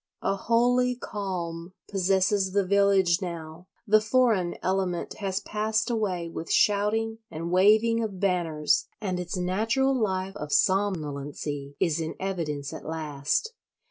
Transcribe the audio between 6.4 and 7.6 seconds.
shouting and